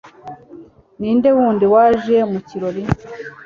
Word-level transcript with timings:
ninde 0.99 1.29
wundi 1.37 1.65
waje 1.73 2.17
mu 2.31 2.39
kirori 2.47 2.83